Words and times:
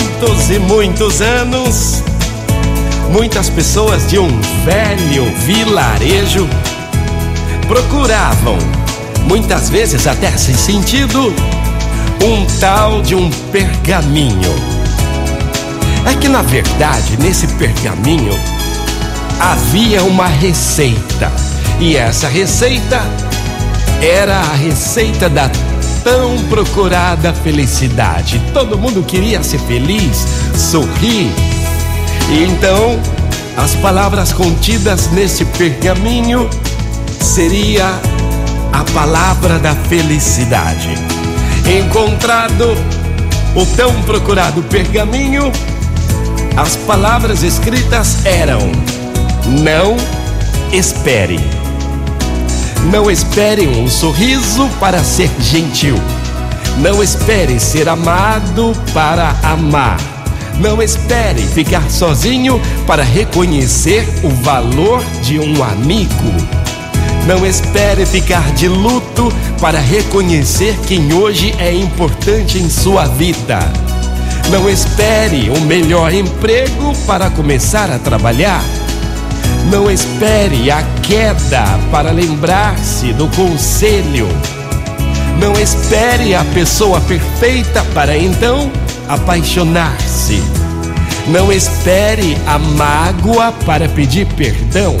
muitos 0.00 0.50
e 0.50 0.58
muitos 0.58 1.20
anos, 1.20 2.02
muitas 3.10 3.50
pessoas 3.50 4.08
de 4.08 4.18
um 4.18 4.28
velho 4.64 5.24
vilarejo 5.44 6.48
procuravam, 7.68 8.56
muitas 9.26 9.68
vezes 9.68 10.06
até 10.06 10.30
sem 10.38 10.54
sentido, 10.54 11.34
um 12.24 12.46
tal 12.58 13.02
de 13.02 13.14
um 13.14 13.30
pergaminho. 13.52 14.54
É 16.06 16.14
que 16.14 16.28
na 16.28 16.42
verdade, 16.42 17.18
nesse 17.18 17.46
pergaminho 17.46 18.38
havia 19.38 20.02
uma 20.02 20.26
receita, 20.26 21.30
e 21.78 21.96
essa 21.96 22.28
receita 22.28 23.02
era 24.00 24.38
a 24.38 24.54
receita 24.54 25.28
da 25.28 25.50
tão 26.02 26.36
procurada 26.48 27.32
felicidade. 27.32 28.40
Todo 28.52 28.78
mundo 28.78 29.02
queria 29.02 29.42
ser 29.42 29.58
feliz, 29.60 30.26
sorrir. 30.56 31.30
E 32.30 32.44
então, 32.44 33.00
as 33.56 33.74
palavras 33.76 34.32
contidas 34.32 35.10
nesse 35.10 35.44
pergaminho 35.44 36.48
seria 37.20 37.86
a 38.72 38.84
palavra 38.92 39.58
da 39.58 39.74
felicidade. 39.74 40.94
Encontrado 41.66 42.76
o 43.54 43.66
tão 43.76 43.92
procurado 44.02 44.62
pergaminho, 44.62 45.52
as 46.56 46.76
palavras 46.76 47.42
escritas 47.42 48.24
eram: 48.24 48.60
Não 49.62 49.96
espere. 50.72 51.59
Não 52.84 53.10
espere 53.10 53.68
um 53.68 53.88
sorriso 53.88 54.68
para 54.80 55.04
ser 55.04 55.30
gentil. 55.38 55.96
Não 56.78 57.02
espere 57.02 57.60
ser 57.60 57.88
amado 57.88 58.72
para 58.94 59.36
amar. 59.42 59.98
Não 60.58 60.82
espere 60.82 61.42
ficar 61.42 61.90
sozinho 61.90 62.60
para 62.86 63.02
reconhecer 63.02 64.06
o 64.22 64.30
valor 64.30 65.04
de 65.22 65.38
um 65.38 65.62
amigo. 65.62 66.34
Não 67.26 67.46
espere 67.46 68.06
ficar 68.06 68.50
de 68.54 68.66
luto 68.66 69.30
para 69.60 69.78
reconhecer 69.78 70.74
quem 70.86 71.12
hoje 71.12 71.54
é 71.58 71.72
importante 71.72 72.58
em 72.58 72.68
sua 72.70 73.04
vida. 73.04 73.58
Não 74.50 74.68
espere 74.68 75.50
o 75.50 75.60
melhor 75.60 76.12
emprego 76.12 76.92
para 77.06 77.30
começar 77.30 77.90
a 77.90 77.98
trabalhar. 77.98 78.64
Não 79.70 79.88
espere 79.88 80.68
a 80.68 80.82
queda 81.00 81.62
para 81.92 82.10
lembrar-se 82.10 83.12
do 83.12 83.28
conselho. 83.28 84.26
Não 85.38 85.52
espere 85.52 86.34
a 86.34 86.44
pessoa 86.46 87.00
perfeita 87.00 87.84
para 87.94 88.18
então 88.18 88.68
apaixonar-se. 89.08 90.42
Não 91.28 91.52
espere 91.52 92.36
a 92.48 92.58
mágoa 92.58 93.52
para 93.64 93.88
pedir 93.88 94.26
perdão. 94.34 94.96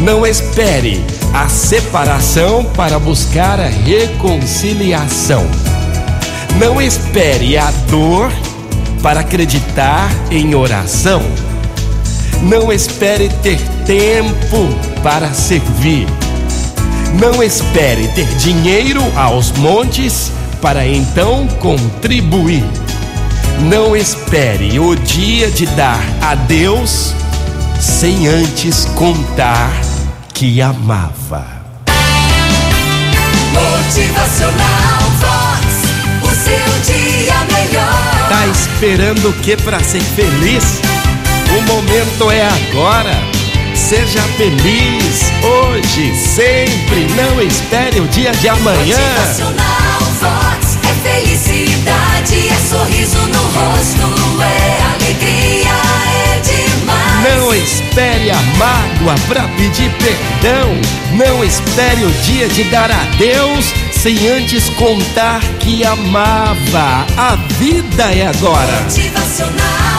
Não 0.00 0.26
espere 0.26 1.00
a 1.32 1.48
separação 1.48 2.64
para 2.74 2.98
buscar 2.98 3.60
a 3.60 3.68
reconciliação. 3.68 5.46
Não 6.58 6.82
espere 6.82 7.56
a 7.56 7.70
dor 7.88 8.32
para 9.00 9.20
acreditar 9.20 10.10
em 10.28 10.56
oração. 10.56 11.22
Não 12.42 12.72
espere 12.72 13.28
ter 13.42 13.60
tempo 13.84 14.68
para 15.02 15.32
servir. 15.34 16.06
Não 17.20 17.42
espere 17.42 18.08
ter 18.08 18.26
dinheiro 18.36 19.02
aos 19.16 19.52
montes 19.52 20.32
para 20.62 20.86
então 20.86 21.46
contribuir. 21.58 22.64
Não 23.68 23.94
espere 23.94 24.78
o 24.78 24.96
dia 24.96 25.50
de 25.50 25.66
dar 25.66 26.00
a 26.22 26.34
Deus 26.34 27.14
sem 27.78 28.26
antes 28.26 28.86
contar 28.94 29.70
que 30.32 30.62
amava. 30.62 31.46
Motivacional 33.52 35.00
Vox, 35.18 35.66
o 36.22 36.34
seu 36.34 36.94
dia 36.94 37.34
melhor. 37.52 38.28
Tá 38.28 38.46
esperando 38.46 39.28
o 39.28 39.32
que 39.34 39.56
para 39.58 39.80
ser 39.80 40.00
feliz? 40.00 40.80
O 41.56 41.62
momento 41.62 42.30
é 42.30 42.46
agora. 42.46 43.18
Seja 43.74 44.22
feliz 44.36 45.32
hoje, 45.42 46.14
sempre. 46.14 47.06
Não 47.16 47.42
espere 47.42 48.00
o 48.00 48.06
dia 48.08 48.30
de 48.32 48.48
amanhã. 48.48 48.96
Motivacional 48.96 50.00
Vox 50.20 50.78
é 50.84 51.08
felicidade, 51.08 52.48
é 52.48 52.56
sorriso 52.68 53.18
no 53.18 53.42
rosto, 53.42 54.42
é 54.42 54.82
alegria, 54.94 55.70
é 56.24 56.40
demais. 56.40 57.36
Não 57.36 57.54
espere 57.54 58.30
a 58.30 58.42
mágoa 58.56 59.14
para 59.26 59.48
pedir 59.56 59.90
perdão. 59.98 60.70
Não 61.12 61.42
espere 61.42 62.04
o 62.04 62.10
dia 62.22 62.48
de 62.48 62.64
dar 62.64 62.90
adeus 62.90 63.74
sem 63.90 64.28
antes 64.28 64.68
contar 64.70 65.40
que 65.58 65.84
amava. 65.84 67.06
A 67.16 67.36
vida 67.58 68.04
é 68.04 68.28
agora. 68.28 68.82
Motivacional 68.82 69.89